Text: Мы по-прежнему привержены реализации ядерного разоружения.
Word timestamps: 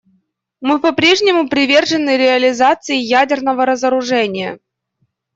Мы 0.61 0.79
по-прежнему 0.79 1.47
привержены 1.47 2.17
реализации 2.17 2.95
ядерного 2.95 3.67
разоружения. 3.67 4.59